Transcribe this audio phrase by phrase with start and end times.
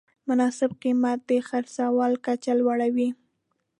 [0.29, 3.09] مناسب قیمت د خرڅلاو کچه لوړوي.